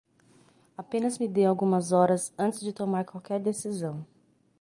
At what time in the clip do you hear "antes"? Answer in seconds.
2.35-2.59